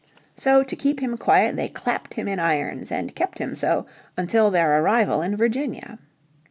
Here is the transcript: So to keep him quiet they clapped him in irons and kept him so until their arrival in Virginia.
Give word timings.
So 0.35 0.63
to 0.63 0.75
keep 0.75 0.99
him 0.99 1.15
quiet 1.15 1.55
they 1.57 1.69
clapped 1.69 2.15
him 2.15 2.27
in 2.27 2.39
irons 2.39 2.91
and 2.91 3.13
kept 3.13 3.37
him 3.37 3.53
so 3.55 3.85
until 4.17 4.49
their 4.49 4.81
arrival 4.81 5.21
in 5.21 5.35
Virginia. 5.35 5.99